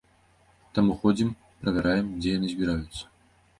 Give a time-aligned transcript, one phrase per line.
[0.77, 1.29] Таму ходзім,
[1.61, 3.03] правяраем, дзе яны збіраюцца.